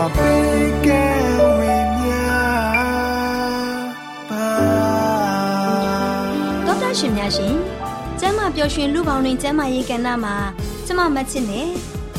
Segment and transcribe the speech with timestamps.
[0.00, 0.04] ရှ
[7.06, 7.54] င်များရှင်
[8.20, 10.34] ကျမ်းမာပျော်ရွှင်လူပေါင်းတွင်ကျမ်းမာရေးကဏ္ဍမှာ
[10.86, 11.68] ကျမမချစ်နဲ့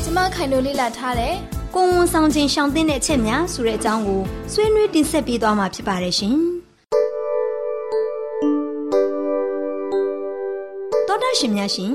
[0.02, 1.34] ကျမခိုင်လိုလေ့လာထားတယ်
[1.74, 4.20] ကိုဝန်ဆောင်ခြင်းရှောင်သင့်တဲ့အချက်များဆိုတဲ့အကြောင်းကို
[4.52, 6.36] ဆွေးနွေးတင်ဆက်ပေးသွားမှာဖြစ်ပါတယ်ရှင်
[11.08, 11.92] ဒေါက်တာရှင်များရှင်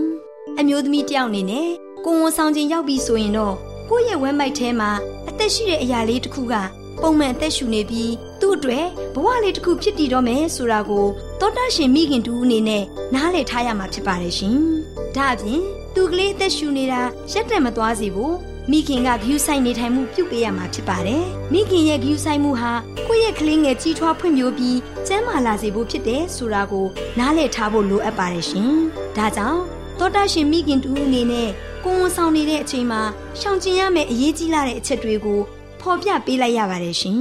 [0.60, 1.68] အမျိုးသမီးတစ်ယောက်အနေနဲ့
[2.06, 3.56] ကိုဝန်ဆောင်ခြင်းရောက်ပြီဆိုရင်တော့
[3.90, 4.92] ကိုယ့်ရဲ့ဝမ်းမိုက်ထဲမှာ
[5.27, 6.56] အ သက်ရှိတဲ့အရာလေးတစ်ခုက
[7.02, 11.06] ပုံမှန်အသက်ရှူနေပြီးသူ့အတွက်ဘဝလေးတစ်ခုဖြစ်တည်တော့မယ်ဆိုတာကို
[11.40, 12.84] သောတာရှင်မိခင်တူအနေနဲ့
[13.14, 14.58] နားလည်ထားရမှာဖြစ်ပါတယ်ရှင်။
[15.16, 15.62] ဒါအပြင်
[15.96, 18.36] သူကလေးအသက်ရှူနေတာရက်တက်မသွားစေဘူး
[18.72, 21.24] မိခင်ကဂယူဆိုင်နေထိုင်မှုပြုပေးရမှာဖြစ်ပါတယ်။
[21.54, 22.72] မိခင်ရဲ့ဂယူဆိုင်မှုဟာ
[23.08, 24.78] ကိုယ့်ရဲ့ကလေးငယ်ကြီးထွားဖွံ့ဖြိုးပြီး
[25.08, 26.86] ကျန်းမာလာစေဖို့ဖြစ်တယ်ဆိုတာကို
[27.20, 28.72] နားလည်ထားဖို့လိုအပ်ပါတယ်ရှင်။
[29.18, 29.62] ဒါကြောင့်
[30.00, 31.50] သောတာရှင်မိခင်တူအနေနဲ့
[31.84, 33.02] ကိုယ်ဝန်ဆောင်နေတဲ့အချိန်မှာ
[33.40, 35.40] ရှောင်ကျဉ်ရမယ့်အရေးကြီးလာတဲ့အချက်တွေကို
[35.82, 37.20] ဖော်ပြပေးလိုက်ရပါတယ်ရှင်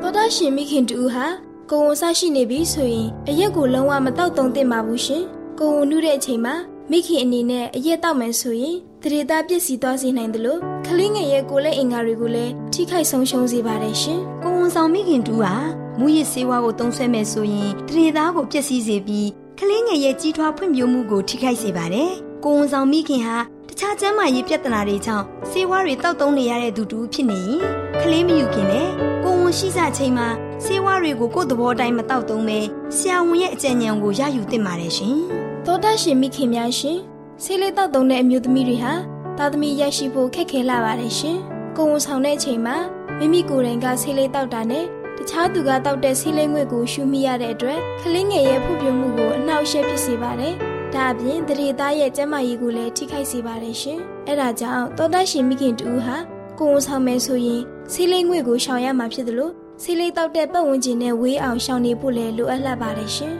[0.00, 1.26] သောတာရှင်မိခင်တူဟာ
[1.70, 5.22] ကိုယ်ဝန်ဆရှိနေပြီဆိုရင်အရက်ကိုလုံးဝမတောက်တုံသင့်ပါဘူးရှင်
[5.58, 6.54] ကိုယ်ဝန်နုတဲ့အချိန်မှာ
[6.90, 15.54] မိခင်အနေနဲ့အရက်တောက်မယ်ဆိုရင်တရေသားပြည့်စည်သွားစေနိုင်တယ်လို့ကလေးငယ်ရဲ့ကိုယ်လက်အင်္ဂါတွေကိုလည်းထိခိုက်ဆုံးရှုံးစေပါတယ်ရှင်။ကိုယ်ဝန်ဆောင်မိခင်တူဟာ
[15.98, 19.28] မူရစ်ဆေးဝါးကိုသုံးဆွဲမယ်ဆိုရင်တရေသားကိုပျက်စီးစေပြီး
[19.58, 22.10] ကလေးငယ်ရဲ့ကြီးထွားဖွံ့ဖြိုးမှုကိုထိခိုက်စေပါတယ်။
[22.44, 23.38] ကိုယ်ဝန်ဆောင်မိခင်ဟာ
[23.68, 27.60] တခြားကျန်းမာရေးပြဿနာတွေကြောင့်ဆေးဝါးတွေတောက်သုံးနေရတဲ့သူတူဖြစ်နေရင်
[28.00, 28.88] ကလေးမယူခင်နဲ့
[29.24, 30.28] ကိုယ်ဝန်ရှိစချိန်မှာ
[30.64, 32.58] ဆေးဝါးတွေကိုကိုယ့်သဘောတိုင်းမတောက်သုံးပဲ
[32.96, 35.16] ဆရာဝန်ရဲ့အကြံဉာဏ်ကိုရယူသင့်ပါတယ်ရှင်။
[35.66, 36.98] သောတာရှင်မိခင်များရှင်
[37.42, 38.92] ဆေးလေးတောက်တုံတဲ့အမျိုးသမီးတွေဟာ
[39.38, 41.38] သားသမီးရရှိဖို့ခက်ခဲလာပါတယ်ရှင်
[41.76, 42.76] ကိုယ်ဝန်ဆောင်တဲ့အချိန်မှာ
[43.18, 44.84] မိမိကိုယ်တိုင်ကဆေးလေးတောက်တာနဲ့
[45.18, 50.54] တခြားသူကတောက်တဲ့ဆေးလေးငွေကိုရှူမိရတဲ့အတွက်ကလေးငယ်ရဲ့ဖွံ့ဖြိုးမှုကိုအနှောက်အယှက်ဖြစ်စေပါတယ်
[50.94, 56.16] ဒါအပြင်တရေသားရဲ့ကျန်းမာရေးကိုလည်းထိခိုက်စေပါတယ်ရှင်အဲ့ဒါကြောင့်သောတာရှင်မိခင်တူဟာ
[56.58, 57.62] ကိုယ်ဝန်ဆောင်မယ်ဆိုရင်
[57.92, 59.52] ဆေးလေးငွေကိုရှောင်ရမှာဖြစ်တယ်လို့
[59.82, 63.34] ဆေးလေးတောက်တဲ့ပတ်ဝန်းကျင်နဲ့ဝေးအောင်ရှောင်နေဖို့လည်းလိုအပ်လာပါတယ်ရှင်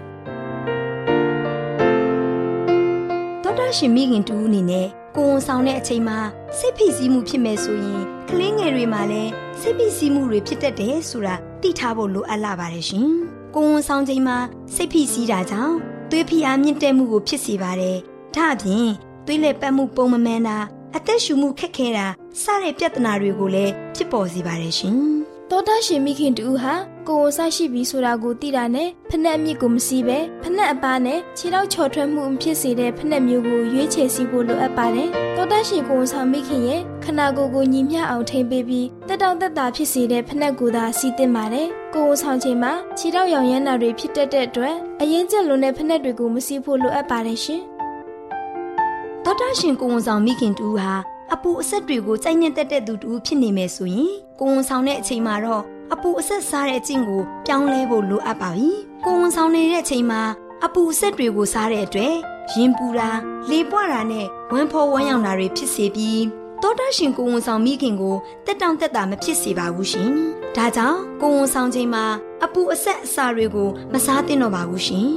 [3.42, 6.18] ဒေါက်တာရှင်မိခင်တူအနေနဲ့ကိုယ်ဝန်ဆောင်တဲ့အချိန်မှာ
[6.58, 13.08] စိတ်ဖိစီးမှုဖြစ်မယ်ဆိုရင်ကလေးငယ်တွေမှာလည်းစိတ်ဖိစီးမှုတွေဖြစ်တတ်တယ်ဆိုတာ သိထားဖို့လိုအပ်လာပါတယ်ရှင်။
[13.54, 14.36] ကိုယ်ဝန်ဆောင်ချိန်မှာ
[14.74, 15.74] စိတ်ဖိစီးတာကြောင့်
[16.10, 17.96] သွေးဖိအားမြင့်တက်မှုကိုဖြစ်စေပါတယ်။
[18.34, 18.88] ဒါအပြင်
[19.26, 20.58] သွေးလက်ပတ်မှုပုံမမှန်တာ
[20.96, 22.06] အသက်ရှူမှုခက်ခဲတာ
[22.42, 24.98] စတဲ့ပြဿနာတွေကိုလည်းဖြစ်ပေါ်စေပါတယ်ရှင်။
[25.50, 26.74] သောတာရှင်မိခင်တူဟာ
[27.08, 47.60] ကိုယ်ဝန်ဆရှိပြီဆိုတာကိုသိတာနဲ့ဖက်နှက်အမြစ်ကိုမစီးပဲဖက်နှက်အပားနဲ့ခြေထောက်ချော်ထွက်မှုမဖြစ်စေတဲ့ဖက်နှက်မျိုးကိုရွေးချယ်စီဖို့လိုအပ်ပါတယ်။သောတာရှင်ကိုယ်ဝန်ဆောင်မိခင်ရဲ့ ခနာကိုယ်ကိုညီမျှအောင်ထိမ့်ပေးပြီးတက်တောင့်တက်တာဖြစ်စေတဲ့ဖက်နှက်ကိုသာစီးသင့်ပါတယ်။ကိုယ်ဝန်ဆောင်ချိန်မှာခြေထောက်ရောင်ရမ်းတာတွေဖြစ်တတ်တဲ့အတွက်အရင်ကျက်လွန်တဲ့ဖက်နှက်တွေကိုမစီးဖို့လိုအပ်ပါတယ်ရှင်။
[49.24, 50.90] ဒေါက်တာရှင်ကိုဝန်ဆောင်မိခင်တူဟာ
[51.32, 55.62] အပူအဆက်တွေကိုစိုက်ညက်တက်တဲ့သူတူဖြစ်နေမယ်ဆိုရင်ကိုဝန်ဆောင်တဲ့အချိန်မှာတော့
[55.92, 58.70] အပူအဆက်စားတဲ့အကျင့်ကိုပြောင်းလဲဖို့လိုအပ်ပါပြီ။
[59.04, 60.20] ကိုဝန်ဆောင်နေတဲ့အချိန်မှာ
[60.64, 62.14] အပူအဆက်တွေကိုစားတဲ့အတွက်
[62.54, 63.10] ရင်ပူတာ
[63.50, 68.14] လေပွားတာနဲ့ဝမ်းဖောဝမ်းယောင်တာတွေဖြစ်စေပြီး တောတာရှင်ကိုဝန်ဆောင်မိခင်ကို
[68.46, 70.08] တက်တောင့်တက်တာမဖြစ်စေပါဘူးရှင်။
[70.56, 72.04] ဒါကြောင့်ကိုဝန်ဆောင်ချိန်မှာ
[72.44, 75.06] အပူအဆက်အစာတွေကိုမစားသင့်တော့ပါဘူးရှင်။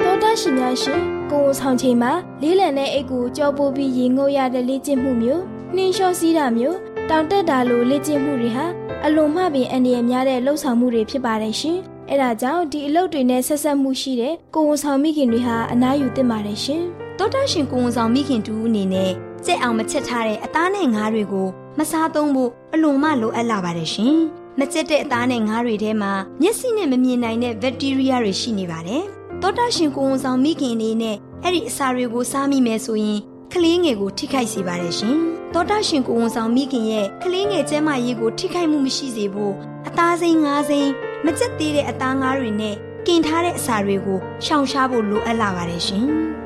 [0.00, 1.00] သောတာရှင်များရှင်
[1.30, 5.42] ကိုယ်ဆောင်ချိန်မှာလေးလံတဲ့အိတ်ကိုကြောပိုးပြီးရေငုပ်ရတဲ့လေ့ကျင့်မှုမျိုး
[5.74, 6.78] နှင်းလျှောစီးတာမျိုး
[7.10, 8.64] တောင်တက်တာလိုလေ့ကျင့်မှုတွေဟာ
[9.04, 11.78] အလွန်မှပင်အန္တရာယ်များတဲ့လှုပ်ဆောင်မှုတွေဖြစ်ပါတယ်ရှင်။
[12.10, 16.84] အဲဒါကြောင့်ဒီအလုပ်တွေနဲ့ဆက်ဆက်မှုရှိတဲ့ကိုယ်ဝန်ဆောင်မိခင်တွေဟာအနားယူသင့်ပါတယ်ရှင်။
[17.18, 19.10] တောတာရှင်ကိုယ်ဝန်ဆောင်မိခင်တူအနေနဲ့
[19.44, 24.16] ကြက်အောင်မချက်ထားတဲ့အသားနဲ့ငါးတွေကိုမစားသုံးဖို့အလွန်မှလိုအပ်လာပါတယ်ရှင်။
[24.58, 29.02] မကြက်တဲ့အသားနဲ့ငါးတွေထဲမှာမျက်စိနဲ့မမြင်နိုင်တဲ့ဘက်တီးရီးယားတွေရှိနေပါတယ်။
[29.42, 33.18] တောတာရှင်ကိုယ်ဝန်ဆောင်မိခင်အနေနဲ့အဲ့ဒီအစာတွေကိုစားမိမယ်ဆိုရင်
[33.52, 35.16] ကလေးငယ်ကိုထိခိုက်စေပါတယ်ရှင်။
[35.54, 39.54] တောတာရှင်ကိုဝန်ဆောင်မိခင်ရဲ့ကလေးငယ်ကျန်းမာရေးကိုထိခိုက်မှုမရှိစေဖို့
[39.88, 40.90] အသားစိမ်းငါးစိမ်း
[41.24, 42.74] မကျက်သေးတဲ့အသားငါးတွေနဲ့
[43.06, 46.43] ကင်ထားတဲ့အစာတွေကိုရှောင်ရှားဖို့လိုအပ်လာပါတယ်ရှင်။တောတာ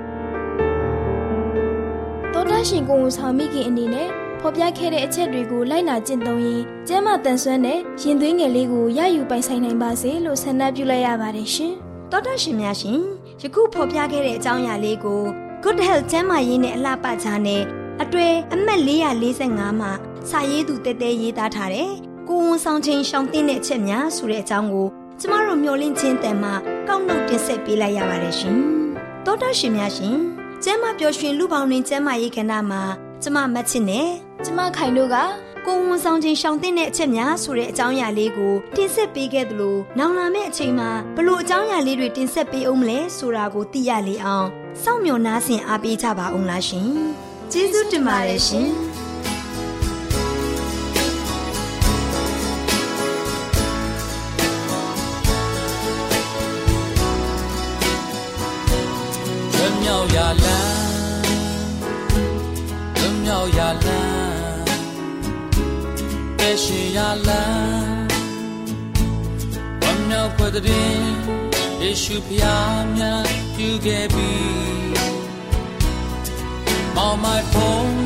[2.69, 4.09] ရှင်ကိုဝန်ဆောင်မိခင်အနေနဲ့
[4.41, 11.73] ဖော်ပြခဲ့တဲ့အချက်တွေကိုလိုက်နာကျင့်သုံးရင်ကျန်းမာတန်ဆွမ်းတဲ့ရင်သွေးငယ်လေးကိုရယူပိုင်ဆိုင်နိုင်ပါစေလို့ဆန္ဒပြုလိုက်ရပါတယ်ရှင်။
[12.11, 12.99] တောတာရှင်များရှင်
[13.43, 15.23] ယခုဖော်ပြခဲ့တဲ့အကြောင်းအရာလေးကို
[15.65, 17.63] Good Health ကျန်းမာရေးနဲ့အလှပချာနဲ့
[18.03, 19.93] အတွေ့အမှတ်445မှာ
[20.31, 21.91] စာရေးသူတဲတဲရေးသားထားတဲ့
[22.29, 24.87] ကိုဝန်ဆောင်ချင်းရှောင်းတင်းတဲ့အချက်များဆိုတဲ့အကြောင်းကို
[25.21, 26.51] ကျမတို့မျှဝင့်ချင်းတန်မှ
[26.89, 28.59] ကောက်နှုတ်တင်ဆက်ပေးလိုက်ရပါတယ်ရှင်။
[29.27, 32.83] တောတာရှင်များရှင် ကျမ်းမပျော်ရွှင်လူပေါင်းတွင်ကျမ်းမာရေးကဏ္ဍမှာ
[33.23, 34.09] ကျမမတ်ချစ်နဲ့
[34.45, 35.17] ကျမခိုင်တို့က
[35.67, 44.47] ကိုဝန်ဆောင်ချင်းရှောင်းတင်တဲ့အချက်များဆိုတဲ့အကြောင်းအရာလေးကိုတင်ဆက်ပေးခဲ့သလိုနောင်လာမယ့်အချိန်မှာဘလို့အကြောင်းအရာလေးတွေတင်ဆက်ပေးအောင်မလဲဆိုတာကိုသိရလေအောင်
[44.83, 46.89] စောင့်မျှော်နားဆင်အားပေးကြပါအောင်လားရှင်
[47.53, 48.69] ကျေးဇူးတင်ပါတယ်ရှင်
[60.29, 64.65] မြောက်ရလန်းမြောက်ရလန်း
[66.39, 66.99] ပဲရှိရ
[67.29, 68.07] လန်း
[69.81, 70.99] ဝမ်းမြောက်ဖွယ်တဲ့
[71.81, 74.33] ယေရှုဖျားမြတ်ပြုခဲ့ပြီ
[77.07, 77.99] on my phone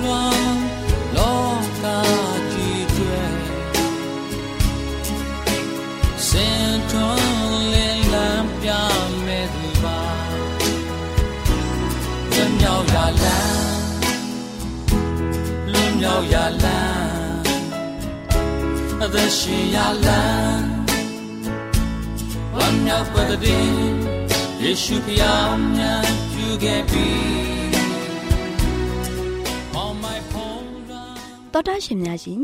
[1.17, 1.45] လော
[1.83, 1.85] က
[2.53, 3.23] ကြီးတွေ
[6.29, 7.22] စင်ထွ
[12.82, 13.60] က်ရလန်း
[15.72, 17.08] လွန်မြောက်ရလန်း
[19.04, 20.68] အသက်ရှင်ရလန်း
[22.56, 23.70] ဝမ်းမြောက်ပတ်တဲ့
[24.62, 27.08] ယေရှုဖျားမြတ်ပြုခဲ့ပြီ
[31.54, 32.44] တော်တာရှင်များရှင်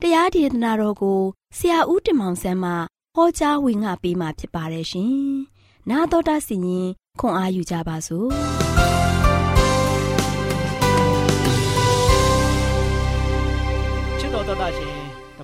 [0.00, 1.20] တရားဒေသနာတော်ကို
[1.56, 2.72] ဆရာဦးတင်မောင်ဆန်းမှ
[3.14, 5.14] ဟောကြားဝင်ငါပေးมาဖြစ်ပါတယ်ရှင်။
[5.90, 6.88] 나တော်တာစီရင်
[7.20, 8.28] ခွန်အားယူကြပါစို့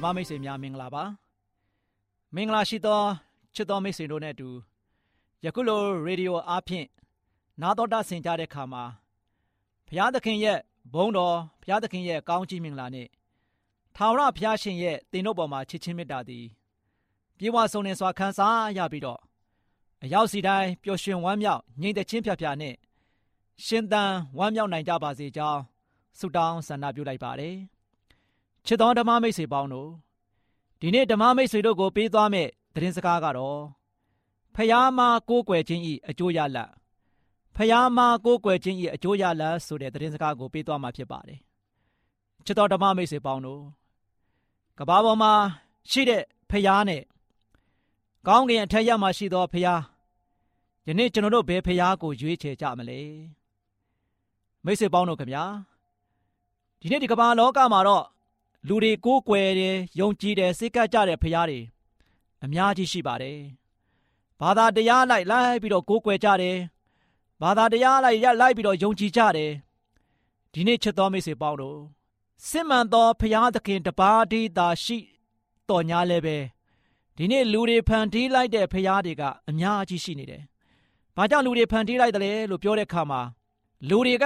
[0.07, 1.03] မ္မမိတ်ဆွေများမင်္ဂလာပါ။
[2.35, 3.01] မင်္ဂလာရှိသော
[3.55, 4.49] ချစ်တော်မိတ်ဆွေတို့နဲ့အတူ
[5.45, 6.87] ယခုလိုရေဒီယိုအားဖြင့်
[7.61, 8.83] နာတော်တာဆင်ကြတဲ့ခါမှာ
[9.87, 10.59] ဘုရားသခင်ရဲ့
[10.93, 13.07] ဘုန်းတော်ဘုရားသခင်ရဲ့ကောင်းချီးမင်္ဂလာနဲ့
[13.95, 16.45] ထာဝရဘုရားရှင်ရဲ့တင်တို့ပေါ်မှာချစ်ချင်းမေတ္တာသည်
[17.37, 19.19] ပြေဝဆုံနေစွာခံစားရပြီးတော့
[20.03, 22.75] အရောက်စီတိုင်းပျော်ရွှင်ဝမ်းမြောက်ငြိမ်သက်ခြင်းဖြာဖြာနဲ့
[23.65, 25.61] ရှင်သန်ဝမ်းမြောက်နိုင်ကြပါစေကြောင်း
[26.19, 27.55] ဆုတောင်းဆန္ဒပြုလိုက်ပါတယ်
[28.67, 29.89] ချစ်တော်ဓမ္မမိတ်ဆွေပေါင်းတို့
[30.79, 33.61] ဒီနေ့ဓမ္မမိတ်ဆွေတို့ကိုပေးသွားမယ့်သတင်းစကားကတော့
[34.55, 36.71] ဖယားမကိုးကွယ်ခြင်းဤအကျိုးရလတ်
[37.55, 41.39] ဖယားမကိုးကွယ်ခြင်း၏အကျိုးရလဒ်ဆိုတဲ့သတင်းစကားကိုပေးသွားမှာဖြစ်ပါတယ်
[42.45, 43.61] ချစ်တော်ဓမ္မမိတ်ဆွေပေါင်းတို့
[44.79, 45.33] ကဘာပေါ်မှာ
[45.91, 47.01] ရှိတဲ့ဖယားနဲ့
[48.27, 49.81] ကောင်းကင်အထက်ရမှာရှိသောဖယား
[50.87, 52.99] ယနေ့ကျွန်တော်တို့ဘယ်ဖယားကိုရွေးချယ်ကြမလဲ
[54.65, 55.43] မိတ်ဆွေပေါင်းတို့ခင်ဗျာ
[56.79, 58.05] ဒီနေ့ဒီကမ္ဘာလောကမှာတော့
[58.67, 61.59] လူတွေကိုးကွယ်တယ်ယုံကြည်တယ်စိတ်ကပ်ကြတဲ့ဖယားတွေ
[62.43, 63.39] အများကြီးရှိပါတယ်
[64.39, 66.57] ဘာသာတရားလိုက်လိုက်ပြီးတော့ကိုးကွယ်ကြတယ်
[67.41, 69.51] ဘာသာတရားလိုက်ရလိုက်ပြီးတော့ယုံကြည်ကြတယ်
[70.53, 71.79] ဒီနေ့ချစ်တော်မိတ်ဆွေပေါင်းတို့
[72.47, 74.97] စစ်မှန်သောဖရာသခင်တပါးတည်းသာရှိ
[75.69, 76.37] တော်ညာလည်းပဲ
[77.17, 80.43] ဒီနေ့လူတွေဖန်တီးလိုက်တဲ့ဖရာတွေကအများကြီးရှိနေတယ်။
[81.15, 83.21] ဘာကြောင့်လူတွေဖန်တီးလိုက်တယ်လဲလို့ပြောတဲ့အခါမှာ
[83.89, 84.25] လူတွေက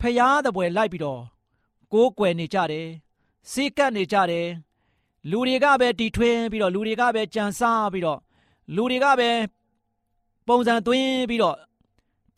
[0.00, 1.22] ဖရာသပွဲလိုက်ပြီးတော့
[1.92, 2.88] ကိုးကွယ်နေကြတယ်။
[3.52, 4.48] စိတ်ကပ်နေကြတယ်။
[5.30, 8.20] လူတွေကပဲတီထွင်းပြီးတော့လူတွေကပဲကြံစားပြီးတော့
[8.74, 9.30] လူတွေကပဲ
[10.48, 11.56] ပုံစံသွင်းပြီးတော့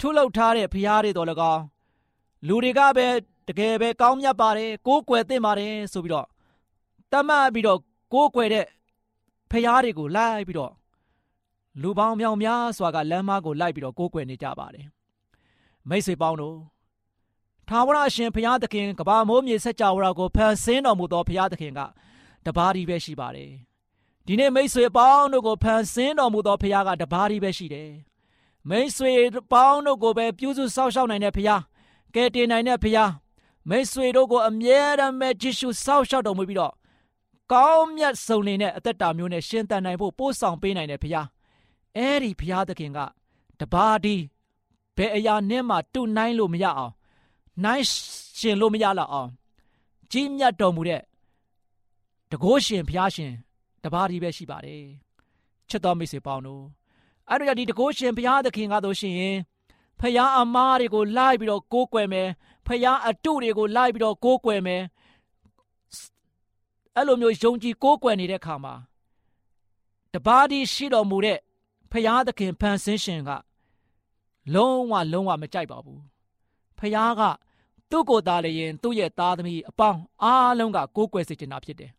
[0.01, 1.63] ထုလုပ်ထားတဲ့ဖျားတွေတော်၎င်း
[2.47, 3.07] လူတွေကပဲ
[3.49, 6.27] တကယ်ပဲကောင်းမြတ်ပါတယ်ကိုးကွယ်သင့်ပါတယ်ဆိုပြီးတော့
[7.13, 7.79] တတ်မှတ်ပြီးတော့
[8.13, 8.67] ကိုးကွယ်တဲ့
[9.51, 10.73] ဖျားတွေကိုလိုက်ပြီးတော့
[11.83, 14.87] လူပေါင်းမြောင်များစွာကလမ်းမကိုလိုက်ပြီးတော့ကိုးကွယ်နေကြပါတယ်
[15.89, 16.57] မိတ်ဆွေပေါင်းတို့
[17.69, 21.81] ထာဝရအရှင်ဘုရားသခင်ကဘာမိုးမြေဆက်ကြဝဠာကိုဖန်ဆင်းတော်မူသောဘုရားသခင်က
[22.47, 23.51] တပါးဒီပဲရှိပါတယ်
[24.27, 27.91] ဒီနေ့မိတ်ဆွေပေါင်းတို့ကိုဖန်ဆင်းတော်မူသောဘုရားကတပါးဒီပဲရှိတယ်
[28.69, 29.13] မိတ်ဆွေ
[29.53, 31.61] ပေါင်းတို့ကိုပဲပြုစုစောင့်ရှောက်နိုင်တဲ့ဖခင်
[32.15, 33.11] ကယ်တင်နိုင်တဲ့ဖခင်
[33.69, 36.75] မိတ်ဆွေတို့ကိုအမြဲတမ်းပဲကြည့်ရှုစောင့်ရှောက်တော်မူပြီးတော့
[37.53, 41.27] ကောင်းမြတ်ဆုံးနေတဲ့အသက်တာမျိုးနဲ့ရှင်သန်နိုင်ဖို့ပို့ဆောင်ပေးနိုင်တဲ့ဖခင်
[41.97, 42.99] အဲ့ဒီဖခင်သခင်က
[43.61, 44.17] တပါးဒီ
[44.97, 46.93] ဘယ်အရာနဲ့မှတူနိုင်လို့မရအောင်
[47.65, 47.85] နိုင်
[48.39, 49.31] ရှင်လို့မရလောက်အောင်
[50.13, 51.03] ကြီးမြတ်တော်မူတဲ့
[52.31, 53.33] တကိုးရှင်ဖျားရှင်
[53.85, 54.85] တပါးဒီပဲရှိပါတယ်
[55.69, 56.65] ချစ်တော်မိတ်ဆွေပေါင်းတို့
[57.29, 59.37] အဲ့တော့ဒီတကိုးရှင်ဘုရားသခင်ကတော့ရှင်ရင်
[60.01, 62.29] ဖျားအမားတွေကိုလိုက်ပြီးတော့ကိုးကွယ်မယ်
[62.67, 64.83] ဖျားအတုတွေကိုလိုက်ပြီးတော့ကိုးကွယ်မယ်
[66.97, 68.75] အဲ့လိုမျိုးယုံကြည်ကိုးကွယ်နေတဲ့ခါမှာ
[70.15, 71.39] တပါးဒီရှိတော်မူတဲ့
[71.93, 73.31] ဖျားသခင်ဖန်ဆင်းရှင်က
[74.55, 76.03] လုံးဝလုံးဝမကြိုက်ပါဘူး
[76.79, 77.23] ဖျားက
[77.91, 81.91] သူ့ကိုယ်သားလည်းရင်သူ့ရဲ့သားသမီးအပေါင်းအားလုံးကကိုးကွယ်စေချင်တာဖြစ်တယ်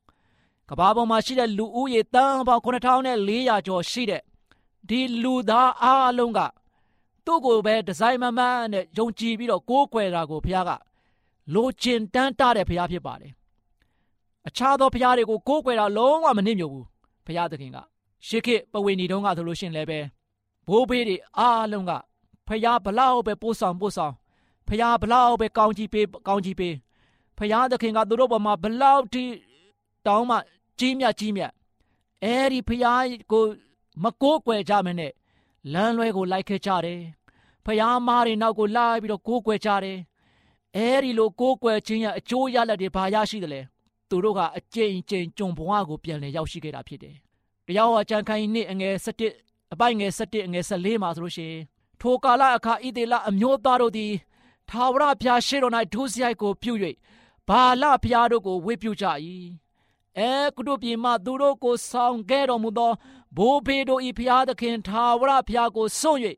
[0.69, 4.21] ကဘာပေါ်မှာရှိတဲ့လူဦးရေတန်းပေါင်း9400ကျော်ရှိတဲ့
[4.89, 6.39] ဒီလူသားအားလုံးက
[7.25, 10.71] သူ့ကိုပဲဒီဇိုင်းမမန်းနဲ့ယုံကြည်ပြီးတော့ကိုးကွယ်တာကိုဘုရားက
[11.53, 13.31] လိုချင်တန်းတတဲ့ဘုရားဖြစ်ပါတယ်
[14.47, 16.85] အခြားသောဘုရားတွေကိုကိုးကွယ်တာလုံးဝမနှိမ့်ညွတ်ဘူး
[17.25, 17.77] ဘုရားသခင်က
[18.27, 19.99] ရှေးခေတ်ပဝေဏီတုန်းကဆိုလို့ရှိရင်လည်းပဲ
[20.67, 21.91] ဘိုးဘေးတွေအားလုံးက
[22.47, 24.13] ဖျားဘလောက်ပဲပို့ဆောင်ပို့ဆောင်
[24.69, 26.75] ဖျားဘလောက်ပဲကောင်းကြီးပေးကောင်းကြီးပေး
[27.37, 29.23] ဖျားသခင်ကသူတို့ဘမှာဘလောက်ထိ
[30.07, 30.37] တောင်းမှ
[30.79, 31.51] ကြီးမြတ်ကြီးမြတ်
[32.23, 33.43] အဲဒီဖျားကို
[34.03, 35.11] မကိုးကွယ်ကြမနဲ့
[35.73, 37.01] လမ်းလွဲကိုလိုက်ခဲ့ကြတယ်
[37.65, 39.99] ဖျားမားတွေနောက်ကိုလိုက်ပြီးတော့ကိုးကွယ်ကြတယ်
[40.75, 43.61] အဲဒီလိုကိုးကွယ်ခြင်းရဲ့အကျိုးရလဒ်တွေဘာရရှိတယ်လဲ
[44.09, 47.15] သူတို့ကအကျဉ်းကျဉ်ကြုံဘဝကိုပြန်လည်ရောက်ရှိခဲ့တာဖြစ်တယ်
[47.67, 48.95] တရားဟောကြံခိုင်းနှစ်အငယ်
[49.35, 51.63] 7အပိုင်ငယ်7အငယ်14မှာဆိုလို့ရှိရင်
[52.01, 54.13] ထိုကာလအခါဣသေလအမျိုးသားတို့သည်
[54.69, 56.73] ထာဝရဘုရားရှေ့တော်၌ဒုစရိုက်ကိုပြု၍
[57.47, 59.05] ဘာလဘုရားတို့ကိုဝေပြုကြ၏
[60.17, 62.91] အဲကုတို့ပြည်မှသူတို့ကိုဆောင်ခဲ့တော်မူသော
[63.37, 66.19] ဘိုးဘေးတို့ဤဘုရားသခင်ထာဝရဘုရားကိုစွန့်၍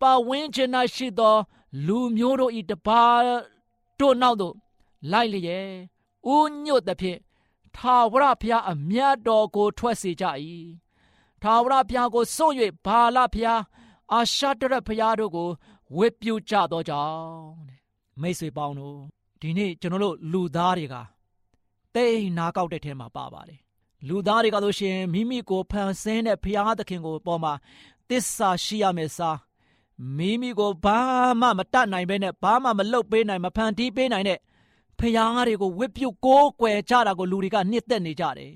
[0.00, 1.36] ပဝင်းချင်၌ရှိသော
[1.86, 3.02] လူမျိုးတို့ဤတပါ
[3.98, 4.54] တို့နောက်သို့
[5.10, 5.70] လိုက်လျက်
[6.34, 7.18] ဥညွတ်သဖြင့်
[7.76, 10.24] ထာဝရဘုရားအမြတ်တော်ကိုထွက်စေကြ၏
[11.42, 12.54] ထာဝရဘုရားကိုစွန့်၍
[12.86, 13.62] ဘာလဘုရား
[14.12, 15.50] အာရှတရဘုရားတို့ကို
[15.96, 17.46] ဝစ်ပြုကြသောကြောင့်
[18.20, 18.96] မိတ်ဆွေပေါင်းတို့
[19.40, 20.94] ဒီနေ့ကျွန်တော်တို့လူသားတွေက
[21.94, 23.60] တိတ်နာကောက်တဲ့ထဲမှာပါပါတယ်
[24.08, 27.52] လူသားတွေကဆိုရှင်မိမိကိုဖန်ဆင်းတဲ့ဘုရားသခင်ကိုပေါ်မှာ
[28.08, 29.38] တစ္ဆာရှိရမယ်စား
[30.16, 30.98] မိမိကိုဘာ
[31.40, 34.38] မှမတတ်နိုင်ဘဲနဲ့ဘာမှမလုပ်ပေးနိုင်မဖန်တီးပေးနိုင်တဲ့
[34.98, 38.54] ဖရားတွေကိုဝစ်ပြုတ်ကိုးကွယ်ကြတာကိုလူတွေကနှစ်သက်နေကြတယ်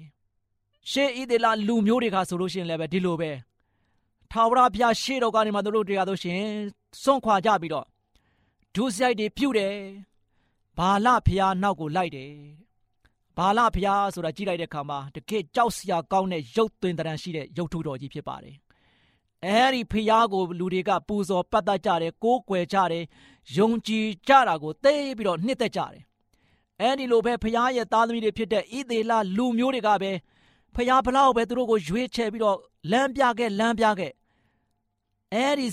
[0.90, 3.30] ရှေးဣသေလလူမျိုးတွေကဆိုလို့ရှိရင်လည်းပဲဒီလိုပဲ
[4.32, 6.42] ထာဝရဘုရားရှေ့တော်ကနေမှတို့တို့တရားဆိုရှင်
[7.02, 7.86] စွန့်ခွာကြပြီးတော့
[8.74, 9.74] ဒုစရိုက်တွေပြုတ်တယ်
[10.78, 12.32] ဘာလဘုရားနောက်ကိုလိုက်တယ်
[13.36, 18.56] ဘာလဘုရားဆိုတာကြည့်လိုက်တဲ့အခါမှာတကယ်ကြောက်စရာကောင်းတဲ့ရုပ်သွင်းတရံရှိတဲ့ရုပ်ထုတော်ကြီးဖြစ်ပါတယ်
[19.44, 23.04] အဲဒီဖျားကိုလူတွေကပူဇော်ပတ်သက်ကြတယ်ကိုးကွယ်ကြတယ်
[23.56, 26.02] ယုံကြည်ကြတာကိုသိပြီးတော့နှစ်သက်ကြတယ်
[26.80, 30.12] အဲဒီလိုပဲဖျားရဲ့သားသမီးတွေဖြစ်တဲ့ဣသေလလူမျိုးတွေကပဲ
[30.74, 32.58] ဖျားဘလောက်ပဲသူတို့ကိုရွေးချယ်ပြီးတော့
[32.90, 34.12] လမ်းပြခဲ့လမ်းပြခဲ့
[35.34, 35.66] အဲဒီ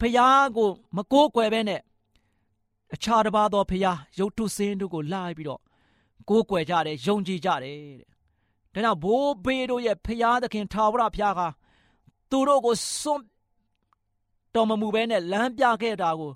[0.00, 1.80] ဖျားကိုမကိုးကွယ်ပဲနဲ့
[2.94, 5.60] အခြားတစ်ပါးသောဖျားရုပ်ထုစင်းတို့ကိုလာပြီးတော့
[6.28, 7.78] ကိုးကွယ်ကြတယ်ယုံကြည်ကြတယ်
[8.74, 11.40] တဲ့ဒါကြောင့်ဘိုးဘေးတို့ရဲ့ဖျားသခင်ထာဝရဘုရားက
[12.30, 13.22] သူတို့ကိုစွန့်
[14.54, 16.32] တော်မမူပဲနဲ့လမ်းပြခဲ့တာကို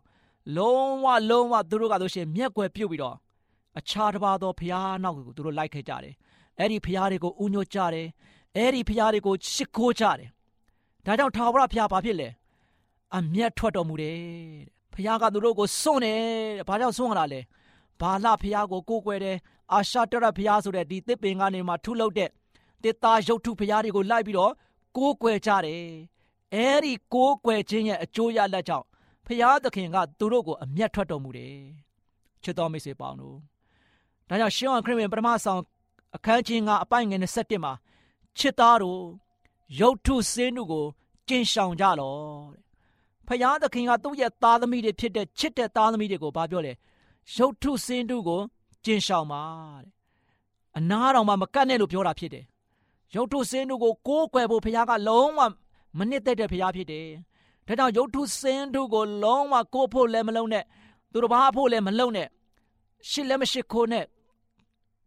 [0.56, 3.16] လုံးဝလုံးဝသူတို့ကဆိုရှင်မျက်ွယ်ပြုတ်ပြီးတော့
[3.78, 6.14] အခြားတစ်ပါးသောဖျားနောက်ကိုသူတို့လိုက်ခဲ့ကြတယ်
[6.58, 8.08] အဲ့ဒီဖျားတွေကိုဥညွတ်ကြတယ်
[8.56, 10.28] အဲ့ဒီဖျားတွေကိုရှ िख ိုးကြတယ်
[11.06, 12.28] ဒါကြောင့်ထာဝရဘုရားဘာဖြစ်လဲ
[13.16, 14.18] အမျက်ထွက်တော်မူတယ်
[14.94, 16.20] ဖျားကသူတို့ကိုစွန့်တယ်
[16.68, 17.40] ဘာကြောင့်စွန့်ရတာလဲ
[18.00, 19.37] ဘာလဖျားကိုကိုးကွယ်တယ်
[19.73, 22.30] အာရှတရဖျားဆိုတဲ့ဒီတစ်ပင်ကနေမှထုလုပ်တဲ့
[22.82, 24.52] တစ်သားရုပ်ထုဖျားတွေကိုလိုက်ပြီးတော့
[24.96, 25.84] ကိုးကွယ်ကြတယ်
[26.54, 28.87] အဲ့ဒီကိုးကွယ်ခြင်းရဲ့အကျိုးရလဒ်ကြောင့်
[29.26, 31.56] ဖျားသခင်ကသူတို့ကိုအမျက်ထွက်တော်မူတယ်
[32.42, 33.37] ချစ်တော်မိတ်ဆွေပေါင်းတို့
[34.28, 35.61] ဒါကြောင့်ရှင်းအောင်ခရစ်ဝင်ပထမဆောင်
[36.16, 37.73] အခန်းကြီး9အပိုင်ငယ်27မှာ
[38.38, 39.00] ချစ်သားတို့
[39.80, 40.85] ရုပ်ထုစင်းတို့ကို
[41.28, 42.16] ကျင့်ဆောင်ကြလော
[42.52, 42.62] တဲ့
[43.28, 46.73] ဖျားသခင်ကသူ့ရဲ့သားသမီးတွေဖြစ်တဲ့ချစ်တဲ့သားသမီးတွေကိုဘာပြောလဲ
[47.37, 48.40] ရုပ်ထုစင်းတို့ကို
[48.85, 49.42] ကျင့်ဆောင်ပါ
[49.83, 49.90] တဲ့
[50.78, 52.44] အနာတော်မှာမကတ်နဲ့လို့ပြောတာဖြစ်တယ်
[53.14, 55.40] ရုပ်ထုစင်းတို့ကိုကိုးကွယ်ဖို့ဘုရားကလုံးဝ
[55.99, 57.06] မနစ်သက်တဲ့ဘုရားဖြစ်တယ်
[57.66, 60.64] ဒါကြောင့်ရုပ်ထုစင်းတို့ကိုလုံးဝကိုးဖို့လည်းမလုံးနဲ့
[61.12, 62.28] သူတို့ဘာဖို့လည်းမလုံးနဲ့
[63.11, 64.04] ရှစ်လည်းမရှိခိုးနဲ့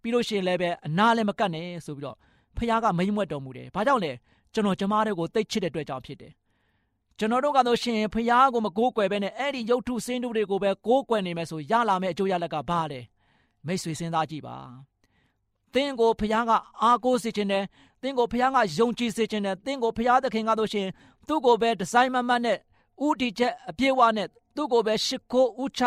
[0.08, 2.18] ပြီးလို့ရှိရင်လည်းပဲအနာလည်းမကတ်နဲ့ဆိုပြီးတော့
[2.58, 4.12] ဖခင်ကမိမ့်မွက်တော်မူတယ်။ဘာကြောင့်လဲ
[4.54, 6.32] ကျွန်တော်ကျမတို့ကိုတိတ်ချစ်တဲ့အတွက်ကြောင့်ဖြစ်တယ်။
[7.18, 13.02] ကျွန်တော်တို့ကတော့ရှင်ဖခင်ကိုမကိုးကွယ်ပဲနဲ့အဲ့ဒီရုပ်ထုစင်းတို့တွေကိုပဲကိုးကွယ်နေမယ်ဆိုရလာမယ့်အကျိုးရလက်ကဘာလဲ။
[13.66, 14.58] မိတ်ဆွေစဉ်းစားကြည့်ပါ။
[15.74, 17.64] သင်ကိုဖခင်ကအားကိုးစေခြင်းနဲ့
[18.02, 20.88] သင်ကိုဖခင်ကယုံကြည်စေခြင်းနဲ့သင်ကိုဖခင်သခင်ကတို့ရှင်
[21.28, 22.58] သူ့ကိုပဲဒီဇိုင်းမမတ်နဲ့
[23.06, 25.82] ဥတီချက်အပြည့်ဝနဲ့သူ့ကိုပဲရှ िख ိုးဥချ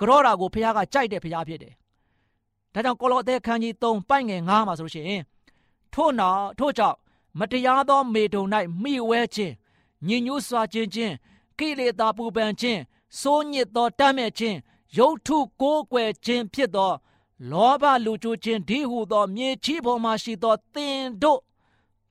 [0.00, 1.74] ကြောတာကိုဖခင်ကကြိုက်တဲ့ဖခင်ဖြစ်တယ်။
[2.76, 5.22] ဒါကြောင့်ကောလောသဲခန်းကြီး3ပိုက်ငယ်9မှာဆိုလို့ရှိရင်
[5.94, 6.96] ထို့နောက်ထို့ကြောင့်
[7.38, 8.44] မတရားသောမေတုံ၌
[8.82, 9.54] မိဝဲခြင်း
[10.06, 11.14] ညဉ့်ညူးစွာခြင်းချင်း
[11.58, 12.80] ကိလေသာပူပန်ခြင်း
[13.20, 14.56] စိုးညစ်သောတမ်းမဲ့ခြင်း
[14.96, 16.92] ရုပ်ထုကိုးကွယ်ခြင်းဖြစ်သော
[17.50, 21.40] လောဘလူကျူးခြင်းဒီဟုသော မြေကြီးပေါ်မှရှိသောသင်တို့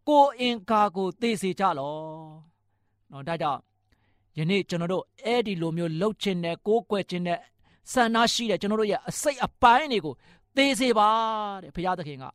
[0.08, 1.96] ကိုအင်ကာကိုသိစေကြလော။
[3.12, 3.62] နော်ဒါကြောင့်
[4.38, 7.40] ယနေ့ကျွန်တော်တို့အဲ့ဒီလိုမျိုးလှုပ်ခြင်းနဲ့ကိုးကွယ်ခြင်းနဲ့
[7.92, 10.14] ဆန္ဒရှိတဲ့ကျွန်တော်တို့ရဲ့အစိတ်အပိုင်းတွေကို
[10.56, 11.10] သိစေပါ
[11.64, 12.26] တဲ့ဘုရားသခင်က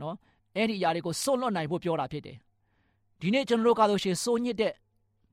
[0.00, 0.14] နော်
[0.56, 2.36] အဲ့ဒီຢာတွေကိုစွန့်လွတ်နိုင်ဖို့ပြောတာဖြစ်တယ်။
[3.20, 4.72] ဒီနေ့ကျွန်တော်တို့ကားလို့ရှိရင်စိုးညစ်တဲ့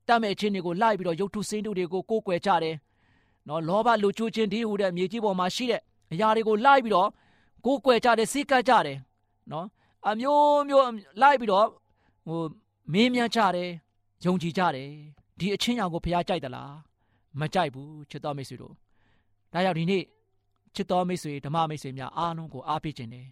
[0.07, 2.75] တတ်မဲ့ခြင်းတွေကိုလိုက်ပြီးတော့ရုပ်ထုစင်းတုတွေကိုကိုးကွယ်ကြတယ်။
[3.47, 5.81] နော်လောဘလူချိုးခြင်းဒီဟူတဲ့မြေကြီးပေါ်မှာရှိတဲ့
[6.11, 7.09] အရာတွေကိုလိုက်ပြီးတော့
[7.65, 8.97] ကိုးကွယ်ကြတယ်စိတ်ကပ်ကြတယ်။
[9.51, 9.65] နော်
[10.07, 10.85] အမျိုးမျိုး
[11.21, 11.67] လိုက်ပြီးတော့
[12.27, 12.41] ဟို
[12.93, 13.69] မင်းမြန်းကြတယ်
[14.25, 14.89] ယုံကြည်ကြတယ်
[15.39, 16.73] ဒီအချင်းရောင်ကိုဖះကြိုက်သလား
[17.39, 18.73] မကြိုက်ဘူးချစ်တော်မိတ်ဆွေတို့
[19.53, 20.03] ဒါကြောင့်ဒီနေ့
[20.79, 23.27] ချစ်တော်မိတ်ဆွေဓမ္မမိတ်ဆွေများအားလုံးကိုအားပေးခြင်းတယ်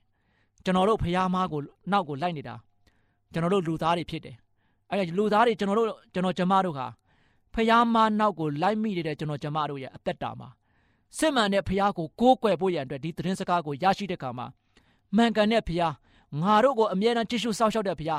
[0.64, 1.62] ကျွန်တော်တို့ဖះမားကို
[1.92, 2.56] နောက်ကိုလိုက်နေတာ
[3.32, 4.36] ကျွန်တော်တို့လူသားတွေဖြစ်တယ်
[4.90, 6.88] အဲ့ဒါလူသားတွေကျွန်တော်တို့ကျွန်တော်ကျမတို့ဟာ
[7.54, 10.50] ဖះမားနောက်ကိုလိုက်မိနေတဲ့ကျွန်တော်ကျမတို့ရဲ့အသက်တာမှာ
[11.18, 14.46] စစ်မှန်တဲ့ဖះကိုကိုးကွယ်ဖို့ရန်အတွက်ဒီသတင်းစကားကိုရရှိတဲ့အခါမှာ
[15.16, 15.82] မှန်ကန်တဲ့ဖះ
[16.42, 18.12] ငါတို့ကိုအမြဲတမ်းကြည့်ရှုစောင့်ရှောက်တဲ့ဖះ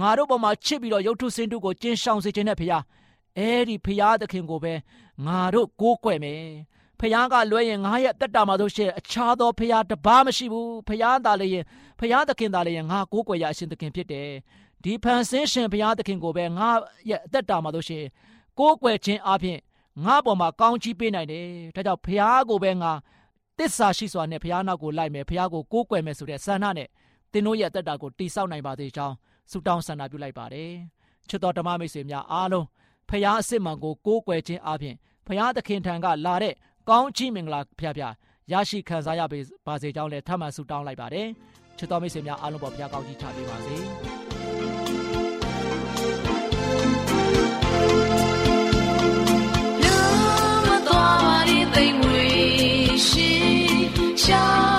[0.00, 2.72] ငါတို့ပေါ်မှာချစ်ပြီးတော့ရုပ်ထုစင်းတုကိုကျင်းရှောင်စေခြင်းနဲ့ဖះ
[3.38, 4.72] အဲ့ဒီဖះသခင်ကိုပဲ
[5.26, 6.42] ငါတို့ကိုးကွယ်မယ်
[7.00, 11.64] ဖះကလွှဲရင်ငါရဲ့တက်တာမှာဆိုရှင်အခြားသောဖះတပါးမရှိဘူးဖះသားလည်းရင်
[11.98, 14.28] ဖះသခင်သားလည်းရင်ငါကိုးကွယ်ရအရှင်သခင်ဖြစ်တယ်
[14.84, 16.68] ဒီဖန်ဆင်းရှင်ဖះသခင်ကိုပဲငါ
[17.10, 18.04] ရဲ့အသက်တာမှာဆိုရှင်
[18.58, 19.58] ကိုးကွယ်ခြင်းအပြင်
[20.04, 21.44] ငါပေါ်မှာကောင်းချီးပေးနိုင်တယ်
[21.74, 22.92] ဒါကြောင့်ဖះကိုပဲငါ
[23.58, 26.88] တစ္ဆာရှိစွာနဲ့ဖះနောက်ကိုလိုက်မယ်ဖះကိုကိုးကွယ်မယ်ဆိုတဲ့ဆန္ဒနဲ့
[27.32, 29.14] သင်တို့ရဲ့အသက်တာကိုတိဆောက်နိုင်ပါသေးကြောင်း
[29.50, 30.72] ဆုတောင်းဆန္ဒပြုလိုက်ပါတယ်
[31.28, 32.66] ချစ်တော်ဓမ္မမိတ်ဆွေများအားလုံး
[33.08, 34.94] ဖခင်အစစ်မှန်ကိုကိုးကွယ်ခြင်းအပြင်
[35.26, 36.54] ဖခင်သခင်ထံကလာတဲ့
[36.88, 38.14] ကောင်းချီးမင်္ဂလာဖျားဖျား
[38.52, 39.22] ရရှိခံစားရ
[39.66, 41.28] ပါစေကြောင်းလည်းထပ်မံဆုတောင်းလိုက်ပါတယ်
[41.78, 43.76] ချစ်တော်မိတ်ဆွေများအားလုံးပေါ်ဖခင်ကောင်းချီးချပေးပါစေ
[49.82, 49.96] လူ
[50.68, 52.26] မတော်ပါရင်သိမ့်မွေ
[53.08, 53.30] ရှိ
[54.22, 54.77] ရှော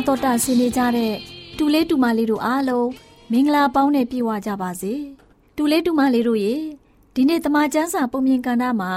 [0.00, 1.14] နာတော်တာဆင်းနေကြတဲ့
[1.58, 2.88] တူလေးတူမလေးတို့အားလုံး
[3.30, 4.92] မင်္ဂလာပေါင်းနဲ့ပြည့်ဝကြပါစေ
[5.56, 6.54] တူလေးတူမလေးတို့ရေ
[7.14, 8.90] ဒီနေ့တမချန်းစာပုံမြင်ကန်တာမှာ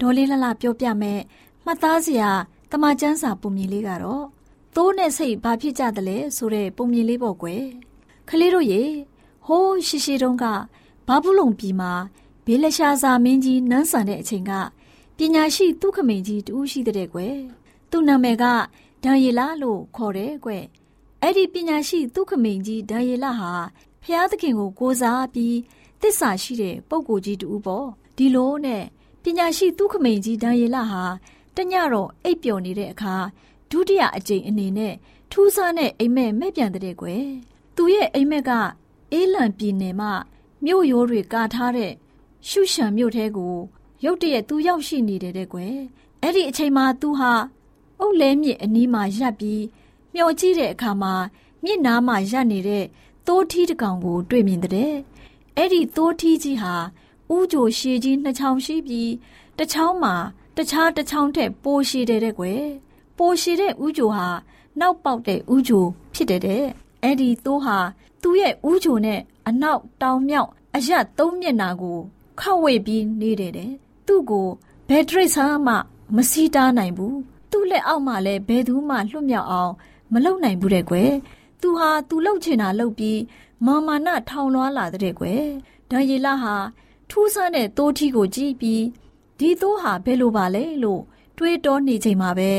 [0.00, 1.20] ဒေါ်လေးလှလှပြောပြမယ်
[1.64, 2.30] မှတ်သားစရာ
[2.70, 4.24] တမချန်းစာပုံမြင်လေးကတော့
[4.74, 7.64] သိုးနဲ့စိတ်ဘာဖြစ်ကြသလဲဆိုတဲ့ပုံမြင်လေးပေါ့ကွယ်
[8.28, 8.82] ခလေးတို့ရေ
[9.46, 10.44] ဟိုးရှိရှိတုန်းက
[11.08, 11.92] ဘာဘူးလုံပြည်မှာ
[12.46, 14.52] ဘေးလက်ရှာစာမင်းကြီးနန်းဆန်တဲ့အချိန်က
[15.16, 17.36] ပညာရှိသူခမိန်ကြီးတူရှိတဲ့ကွယ်
[17.90, 18.44] သူ့နာမည်က
[19.04, 20.64] ဒံယေလလို့ခေါ်တယ်ကွယ်
[21.22, 23.52] အဲ့ဒီပညာရှိသူခမိန်ကြီးဒံယေလဟာ
[24.02, 25.56] ဖျားသခင်ကိုကိုးစားပြီး
[26.02, 27.86] တစ္ဆာရှိတဲ့ပုဂ္ဂိုလ်ကြီးတူပေါ့
[28.16, 28.84] ဒီလိုနဲ့
[29.22, 31.02] ပညာရှိသူခမိန်ကြီးဒံယေလဟာ
[31.56, 33.14] တညတော့အိပ်ပျော်နေတဲ့အခါ
[33.70, 34.94] ဒုတိယအကြိမ်အနေနဲ့
[35.30, 37.24] ထူးဆန်းတဲ့အိမ်မက်မဲ့ပြန်တဲ့ကွယ်
[37.76, 38.50] သူရဲ့အိမ်မက်က
[39.12, 40.12] အေးလံပြည်နယ်မှာ
[40.64, 41.92] မြို့ရိုးတွေကာထားတဲ့
[42.48, 43.56] ရှုရှံမြို့ထဲကို
[44.04, 45.76] ရုတ်တရက်သူရောက်ရှိနေတယ်တဲ့ကွယ်
[46.22, 47.32] အဲ့ဒီအချိန်မှာသူဟာ
[48.00, 49.62] အုတ်လဲမြစ်အနီးမှာရပ်ပြီး
[50.14, 51.14] မျောကြည့်တဲ့အခါမှာ
[51.64, 52.84] မြစ်နားမှာရပ်နေတဲ့
[53.26, 54.94] သိုးထီးတစ်ကောင်ကို တွေ့မြင်တဲ့
[55.56, 56.74] အဲ့ဒီသိုးထီးကြီးဟာ
[57.34, 59.10] ဥကြိုရှည်ကြီးနှစ်ချောင်းရှိပြီး
[59.58, 60.14] တစ်ချောင်းမှာ
[60.56, 62.62] တခြားတစ်ချောင်းထက်ပိုရှည်တယ်တဲ့ကွယ်
[63.18, 64.28] ပိုရှည်တဲ့ဥကြိုဟာ
[64.80, 66.64] နောက်ပေါက်တဲ့ဥကြိုဖြစ်တယ်တဲ့
[67.02, 67.78] အဲ့ဒီသိုးဟာ
[68.22, 71.98] သူ့ရဲ့ဥကြိုနဲ့အနောက်တောင်မြောက်အရသုံးမျက်နာကို
[72.40, 73.72] ခောက်ဝေပြီးနေတယ်တဲ့
[74.06, 74.48] သူ့ကို
[74.88, 75.74] ဘယ်တရိတ်ဆာမှ
[76.16, 77.16] မစီးတားနိုင်ဘူး
[77.56, 79.72] သူ့လက်အောက်မှာလည်းဘယ်သူမှလွတ်မြောက်အောင်
[80.12, 81.12] မလုပ်နိုင်ဘူးတဲ့ကွယ်
[81.60, 83.20] သူဟာသူလှုပ်ချင်တာလှုပ်ပြီး
[83.66, 85.44] မာမာနထောင်လွှားလာတဲ့ကွယ်
[85.90, 86.56] ဒံရီလာဟာ
[87.10, 88.82] ထူးဆန်းတဲ့တိုးထီကိုကြည့်ပြီး
[89.38, 91.02] ဒီသိုးဟာဘယ်လိုပါလဲလို့
[91.38, 92.50] တွေးတောနေချိန်မှာပဲ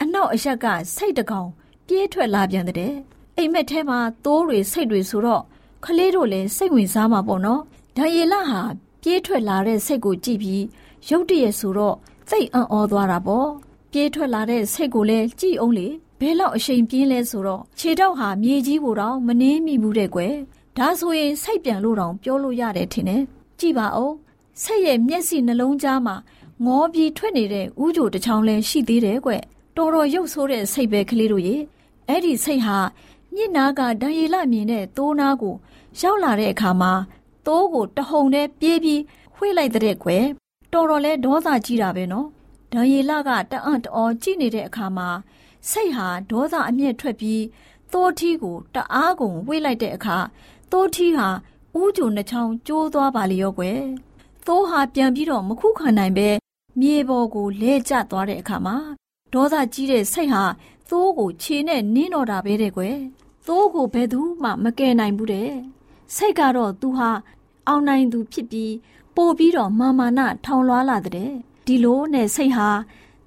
[0.00, 1.48] အနောက်အရက်ကစိတ်တကောင်
[1.86, 2.94] ပြေးထွက်လာပြန်တဲ့
[3.36, 5.42] အိမ်မက်ထဲမှာသိုးတွေစိတ်တွေဆိုတော့
[5.84, 7.62] ခလေးတို့လည်းစိတ်ဝင်စားမှာပေါ့နော်
[7.96, 8.62] ဒံရီလာဟာ
[9.02, 10.62] ပြေးထွက်လာတဲ့စိတ်ကိုကြည့်ပြီး
[11.08, 11.96] ရုတ်တရက်ဆိုတော့
[12.28, 13.48] စိတ်အံ့ဩသွားတာပေါ့
[13.92, 15.88] ပြေးထွက်လာတဲ့စိတ်ကိုလည်းကြည့်အောင်လေ
[16.20, 20.34] ဘဲလောက်အရှိန်ပြင်းလဲဆိုတော့ခြေထောက်ဟာမြေကြီးကိုတော့မနှင်းမိဘူးတဲ့ကွယ်
[20.78, 23.22] ဒါဆိုရင်စိတ်ပြန်လို့တောင်ပြောလို့ရတယ်ထင်တယ်
[23.58, 24.14] ကြည့်ပါဦး
[24.62, 26.16] စိတ်ရဲ့မျက်စိနှလုံးသားမှာ
[26.64, 29.32] ငေါပြီးထွက်နေတဲ့ဥကြိုတစ်ချောင်းလဲရှိသေးတယ်ကွ
[29.76, 31.56] တော်တော်ရုပ်ဆိုးတဲ့စိတ်ပဲကလေးတို့ရေ
[32.08, 32.78] အဲ့ဒီစိတ်ဟာ
[33.34, 35.54] မြစ်နာကဒံရီလမြင်တဲ့သိုးနာကို
[36.00, 36.92] ရောက်လာတဲ့အခါမှာ
[37.46, 39.00] သိုးကိုတဟုန်နဲ့ပြေးပြီး
[39.36, 40.24] ဝှေ့လိုက်တဲ့ကွယ်
[40.72, 42.28] တော်တော်လဲဒေါသကြီးတာပဲနော်
[42.72, 45.08] ဒံရီလကတအံ့တော်ကြည့်နေတဲ့အခါမှာ
[45.70, 47.42] စိတ်ဟာဒေါသအမျက်ထွက်ပြီး
[47.92, 50.16] သိုးထီးကိုတအားကုန်ဝှေ့လိုက်တဲ့အခါ
[50.70, 51.28] သိုးထီးဟာ
[51.80, 53.80] ဥကြုံနှချောင်းကျိုးသွားပါလေရောကွယ်
[54.46, 56.28] သိုးဟာပြန်ပြီးတော့မခုခံနိုင်ပဲ
[56.80, 58.76] မြေပေါ်ကိုလဲကျသွားတဲ့အခါမှာ
[59.32, 60.44] ဒေါသကြီးတဲ့စိတ်ဟာ
[60.88, 62.96] သိုးကိုခြေနဲ့နင်းတော့တာပဲတဲ့ကွယ်
[63.46, 65.50] သိုးကိုဘယ်သူမှမကယ်နိုင်ဘူးတဲ့
[66.14, 67.10] စိတ်ကတော့သူဟာ
[67.66, 68.74] အောင်နိုင်သူဖြစ်ပြီး
[69.16, 71.32] ပို့ပြီးတော့မာမာနထောင်လွှားလာတဲ့
[71.66, 72.68] ဒီလိုနဲ့စိတ်ဟာ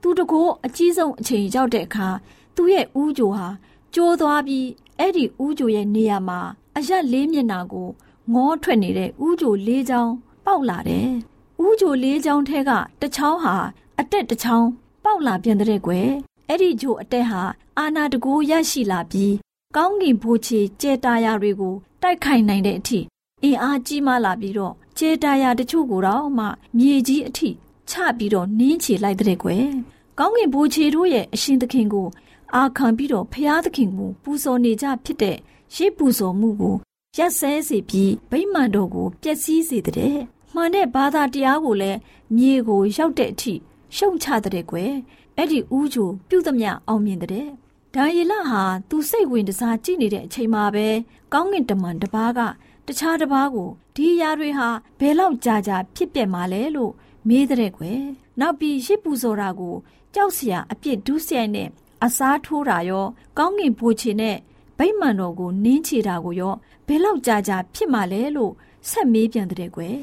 [0.02, 2.08] သူတကိုးအကြီးဆုံးအချိန်ရောက်တဲ့အခါ
[2.56, 3.48] သူ့ရဲ့ဥကြိုဟာ
[3.94, 4.68] ကျိုးသွားပြီး
[5.00, 6.40] အဲ့ဒီဥကြိုရဲ့နေရာမှာ
[6.78, 7.90] အရက်လေးမျက်နှာကို
[8.34, 10.14] ငေါထွက်နေတဲ့ဥကြိုလေးချောင်း
[10.46, 11.10] ပေါက်လာတယ်။
[11.66, 12.72] ဥကြိုလေးချောင်းထဲက
[13.02, 13.56] တချောင်းဟာ
[14.00, 14.68] အတက်တချောင်း
[15.04, 16.10] ပေါက်လာပြန်တဲ့ကွယ်။
[16.50, 17.42] အဲ့ဒီဂျိုအတက်ဟာ
[17.78, 19.34] အာနာတကူရရှိလာပြီး
[19.76, 23.00] ကောင်းကင်ဘိုးချေကျဲတာယာတွေကိုတိုက်ခိုက်နိုင်တဲ့အထိ
[23.44, 26.46] အင်အားကြီးမားလာပြီးတော့ကျဲတာယာတချို့ကိုတော့မှ
[26.78, 27.50] မြေကြီးအထိ
[27.90, 29.68] ချပြီးတော့နင်းချေလိုက်တဲ့ကွယ်။
[30.20, 32.08] ကောင်းကင်ဘိုးချေတို့ရဲ့အရှင်သခင်ကို
[32.56, 35.38] အာခံပြီးတော့ဖျားသခင်ကိုပူဇော်နေကြဖြစ်တဲ့
[35.74, 36.76] ရှေးပူဇော်မှုကို
[37.18, 40.18] ရက်စဲစေပြီးဗိမာန်တော်ကိုပျက်စီးစေတဲ့
[40.54, 42.00] မှန်တဲ့ဘာသာတရားကိုလည်း
[42.36, 43.54] မြေကိုရောက်တဲ့အထိ
[43.96, 44.94] ရှုံချတဲ့ကွယ်
[45.38, 47.48] အဲ့ဒီဥကြိုပြုသမျှအောင်မြင်တဲ့
[47.96, 50.88] ဒါယေလဟာသူစိတ်ဝင်တစားကြည့်နေတဲ့အချိန်မှာပဲ
[51.34, 52.40] ကောင်းကင်တမန်တစ်ပါးက
[52.88, 54.68] တခြားတစ်ပါးကိုဒီအရာတွေဟာ
[55.00, 56.92] ဘယ်လောက်ကြာကြာဖြစ်ပျက်มาလဲလို့
[57.30, 58.02] မေးတဲ့ကွယ်
[58.40, 59.76] နောက်ပြီးရှစ်ပူဇော်တာကို
[60.14, 61.70] ကြောက်စရာအပြစ်ဒုစရိုက်နဲ့
[62.04, 63.06] အစားထိုးတာရော
[63.38, 64.38] ကောင်းကင်ဘိုးချေနဲ့
[64.78, 66.54] ဗိမာန်တော်ကိုနင်းချတာကိုရော
[66.88, 68.54] ဘယ်လောက်ကြာကြာဖြစ်မှလဲလို့
[68.90, 69.98] ဆက်မေးပြန်တဲ့ကွယ်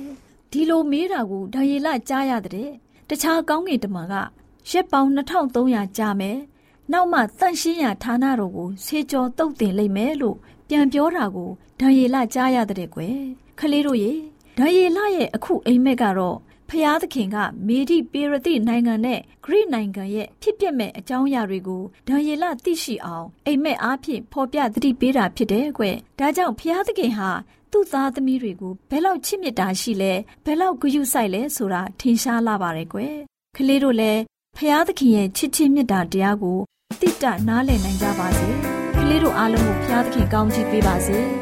[0.50, 2.70] ဒီလိုမေးတာကိုဒါရီလကြားရတဲ့
[3.08, 4.14] တခြားကောင်းကင်တမန်က
[4.70, 6.38] ရက်ပေါင်း2300ကြာမယ်
[6.92, 10.36] နောက်မှတန့်ရှင်းရာဌာနတော်ကိုဆေးကြောတုတ်တင်လိုက်မယ်လို့
[10.68, 13.16] ပြန်ပြောတာကိုဒါရီလကြားရတဲ့ကွယ်
[13.58, 14.12] ခလေးတို့ရေ
[14.58, 16.36] ဒါရီလရဲ့အခုအိမ်မက်ကတော့
[16.72, 25.84] ဖျားသခင်ကမေဒီပေရတိနိုင်ငံနဲ့ဂရိနိုင်ငံရဲ့ဖြစ်ပျက်မဲ့အကြောင်းအရာတွေကိုဒံယေလသိရှိအောင်အိမ်မက်အားဖြင့်ဖော်ပြသတိပေးတာဖြစ်တယ်ကွ။
[26.18, 27.30] ဒါကြောင့်ဖျားသခင်ဟာ
[27.72, 30.12] သူ့သားသမီးတွေကိုဘယ်လောက်ချစ်မြတ်တာရှိလဲ
[30.44, 32.98] ဘယ်လောက်ဂရုစိုက်လဲဆိုတာထင်ရှားလာပါတယ်ကွ။
[33.56, 34.20] ကလေးတို့လည်း
[34.58, 36.58] ဖျားသခင်ရဲ့ချစ်ချင်းမြတ်တာတရားကို
[37.00, 38.48] တိတနားလည်နိုင်ကြပါစေ။
[38.98, 41.20] ကလေးတို့အားလုံးကိုဖျားသခင်ကောင်းချီးပေးပါစေ။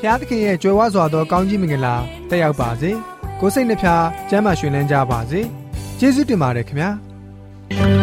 [0.00, 1.94] ဖျားသခင်ရဲ့ကြွယ်ဝစွာသောကောင်းကြီးမင်္ဂလာ
[2.30, 2.90] တက်ရောက်ပါစေ။
[3.40, 5.40] ကိုယ်စိတ်နှဖျားစမ်းမွှေလန်းကြပါစေ။
[5.98, 6.90] ကျေးဇူးတင်ပါတယ်ခင်ဗျာ။